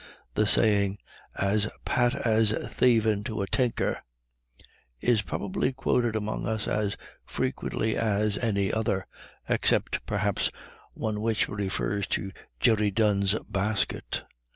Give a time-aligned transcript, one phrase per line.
[0.33, 0.97] The saying,
[1.35, 4.01] "As pat as thievin' to a tinker"
[4.99, 9.05] is probably quoted among us as frequently as any other,
[9.47, 10.49] except, perhaps,
[10.95, 14.23] one which refers to Jerry Dunne's basket.